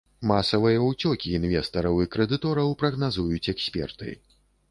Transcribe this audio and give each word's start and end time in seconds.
Масавыя 0.29 0.79
уцёкі 0.85 1.33
інвестараў 1.39 1.99
і 2.05 2.09
крэдытораў 2.15 2.73
прагназуюць 2.81 3.51
эксперты. 3.53 4.09